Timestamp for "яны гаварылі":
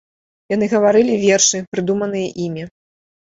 0.53-1.17